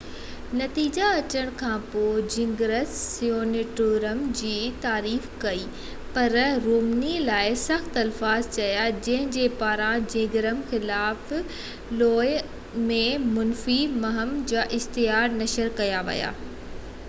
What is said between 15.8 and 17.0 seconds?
ڪيا ويا هئا